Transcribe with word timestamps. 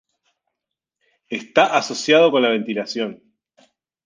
Está 1.29 1.77
asociado 1.77 2.31
con 2.31 2.41
la 2.41 2.49
ventilación. 2.49 3.21